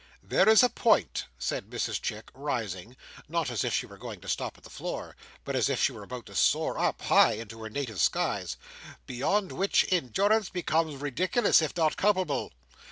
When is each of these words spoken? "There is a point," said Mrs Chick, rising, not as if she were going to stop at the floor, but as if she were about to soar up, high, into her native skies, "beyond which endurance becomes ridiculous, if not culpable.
"There 0.23 0.49
is 0.49 0.63
a 0.63 0.69
point," 0.69 1.27
said 1.37 1.69
Mrs 1.69 2.01
Chick, 2.01 2.31
rising, 2.33 2.97
not 3.29 3.51
as 3.51 3.63
if 3.63 3.71
she 3.71 3.85
were 3.85 3.99
going 3.99 4.19
to 4.21 4.27
stop 4.27 4.57
at 4.57 4.63
the 4.63 4.69
floor, 4.71 5.15
but 5.45 5.55
as 5.55 5.69
if 5.69 5.79
she 5.79 5.91
were 5.91 6.01
about 6.01 6.25
to 6.25 6.33
soar 6.33 6.79
up, 6.79 7.03
high, 7.03 7.33
into 7.33 7.61
her 7.61 7.69
native 7.69 7.99
skies, 7.99 8.57
"beyond 9.05 9.51
which 9.51 9.85
endurance 9.93 10.49
becomes 10.49 10.95
ridiculous, 10.95 11.61
if 11.61 11.77
not 11.77 11.97
culpable. 11.97 12.51